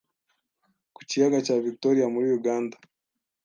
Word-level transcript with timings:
ku 0.95 1.01
kiyaga 1.09 1.37
cya 1.45 1.55
Victoria 1.67 2.05
muri 2.13 2.27
Uganda 2.37 2.75